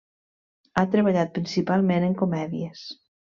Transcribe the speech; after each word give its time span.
Ha 0.81 0.85
treballat 0.95 1.35
principalment 1.35 2.09
en 2.09 2.17
comèdies. 2.23 2.83